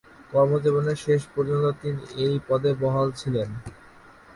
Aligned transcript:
কর্মজীবনের 0.31 0.97
শেষ 0.97 1.21
পর্যন্ত 1.33 1.65
তিনি 1.81 2.01
এই 2.23 2.35
পদে 2.47 2.71
বহাল 2.81 3.07
ছিলেন। 3.11 3.49